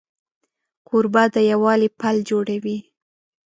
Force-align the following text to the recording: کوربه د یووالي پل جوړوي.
کوربه 0.87 1.23
د 1.33 1.35
یووالي 1.51 1.89
پل 1.99 2.15
جوړوي. 2.29 2.77